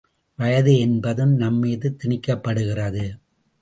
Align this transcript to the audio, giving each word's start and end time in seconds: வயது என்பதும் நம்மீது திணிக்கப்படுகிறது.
வயது 0.39 0.73
என்பதும் 0.79 1.35
நம்மீது 1.35 1.95
திணிக்கப்படுகிறது. 2.03 3.05